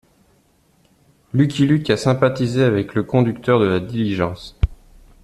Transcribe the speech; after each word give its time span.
Lucky 1.31 1.67
Luke 1.67 1.91
a 1.91 1.95
sympathisé 1.95 2.63
avec 2.63 2.95
le 2.95 3.03
conducteur 3.03 3.59
de 3.59 3.67
la 3.67 3.79
diligence. 3.79 4.59